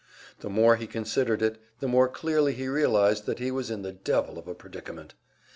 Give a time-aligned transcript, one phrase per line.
[0.39, 3.91] The more he considered it, the more clearly he realized that he was in the
[3.93, 5.13] devil of a predicament.